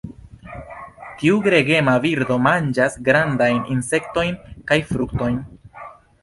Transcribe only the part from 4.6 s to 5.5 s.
kaj fruktojn.